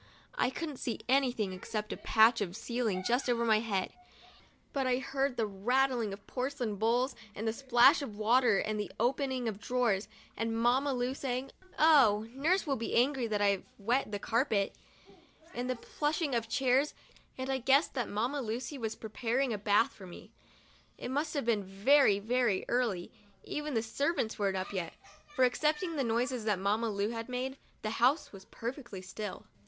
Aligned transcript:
I 0.33 0.49
couldn't 0.49 0.77
see 0.79 1.01
anything 1.07 1.53
except 1.53 1.93
a 1.93 1.97
patch 1.97 2.41
of 2.41 2.55
ceiling 2.57 3.03
just 3.07 3.29
over 3.29 3.45
my 3.45 3.59
head; 3.59 3.93
but 4.73 4.87
I 4.87 4.97
heard 4.97 5.37
the 5.37 5.45
rattling 5.45 6.11
of 6.11 6.25
porcelain 6.25 6.77
bowls 6.77 7.15
and 7.35 7.47
the 7.47 7.53
splash 7.53 8.01
of 8.01 8.17
water 8.17 8.57
and 8.57 8.79
the 8.79 8.91
open 8.99 9.31
ing 9.31 9.47
of 9.47 9.59
drawers, 9.59 10.07
and 10.35 10.57
Mamma 10.57 10.91
Lu, 10.91 11.13
saying, 11.13 11.51
"Oh, 11.77 12.27
nurse 12.31 12.65
will 12.65 12.77
be 12.77 12.95
angry 12.95 13.27
that 13.27 13.43
I've 13.43 13.63
wet 13.77 14.11
the 14.11 14.17
carpet," 14.17 14.73
and 15.53 15.69
the 15.69 15.75
pushing 15.75 16.33
of 16.33 16.49
chairs, 16.49 16.95
and 17.37 17.51
I 17.51 17.59
guessed 17.59 17.93
that 17.93 18.09
Mamma 18.09 18.41
Lucy 18.41 18.79
was 18.79 18.95
pre 18.95 19.09
paring 19.11 19.53
a 19.53 19.57
bath 19.59 19.93
for 19.93 20.07
me. 20.07 20.31
It 20.97 21.11
must 21.11 21.35
have 21.35 21.45
been 21.45 21.63
very, 21.63 22.17
very 22.17 22.65
early— 22.67 23.11
even 23.43 23.75
the 23.75 23.83
servants 23.83 24.39
weren't 24.39 24.57
up 24.57 24.73
yet, 24.73 24.95
for, 25.27 25.45
excepting 25.45 25.95
the 25.95 26.03
noises 26.03 26.43
that 26.45 26.57
Mamma 26.57 26.89
Lu 26.89 27.15
made, 27.27 27.59
the 27.83 27.91
house 27.91 28.31
was 28.31 28.45
perfectly 28.45 29.03
still. 29.03 29.45